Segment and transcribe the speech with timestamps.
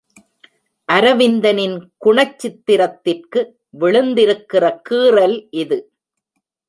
[0.89, 3.41] அரவிந்தனின் குணச்சித்திரத்திற்கு
[3.79, 5.79] விழுந்திருக்கிற கீறல் இது.